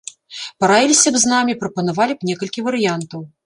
[0.63, 3.21] Параіліся б з намі, прапанавалі б некалькі варыянтаў.